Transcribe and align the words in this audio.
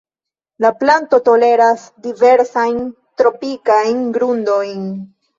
La 0.63 0.69
planto 0.83 1.17
toleras 1.25 1.83
diversajn 2.05 2.79
tropikajn 3.23 4.01
grundojn. 4.17 4.81